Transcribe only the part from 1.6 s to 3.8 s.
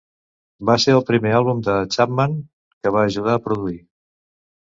de Chapman que va ajudar a produir.